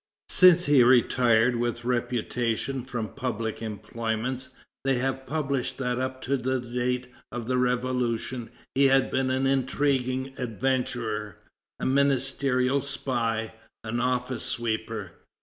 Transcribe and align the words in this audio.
Since 0.29 0.65
he 0.65 0.81
retired 0.83 1.57
with 1.57 1.85
reputation 1.85 2.83
from 2.85 3.09
public 3.13 3.61
employments, 3.61 4.49
they 4.83 4.95
have 4.95 5.27
published 5.27 5.77
that 5.77 5.99
up 5.99 6.23
to 6.23 6.37
the 6.37 6.59
date 6.59 7.13
of 7.31 7.45
the 7.45 7.59
Revolution 7.59 8.49
he 8.73 8.85
had 8.87 9.11
been 9.11 9.29
an 9.29 9.45
intriguing 9.45 10.33
adventurer, 10.39 11.37
a 11.79 11.85
ministerial 11.85 12.81
spy, 12.81 13.53
an 13.83 13.99
office 13.99 14.43
sweeper. 14.43 15.11